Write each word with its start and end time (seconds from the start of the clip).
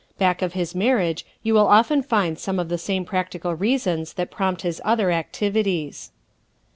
Back 0.17 0.41
of 0.41 0.53
his 0.53 0.73
Marriage 0.73 1.27
you 1.43 1.53
will 1.53 1.67
often 1.67 2.01
find 2.01 2.39
some 2.39 2.57
of 2.57 2.69
the 2.69 2.79
same 2.79 3.05
practical 3.05 3.53
reasons 3.53 4.13
that 4.13 4.31
prompt 4.31 4.63
his 4.63 4.81
other 4.83 5.11
activities. 5.11 6.09